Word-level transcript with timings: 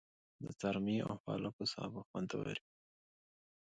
د 0.43 0.45
څارمي 0.59 0.97
او 1.07 1.15
پالکو 1.25 1.63
سابه 1.73 2.01
خوندور 2.07 2.45
وي. 2.53 2.59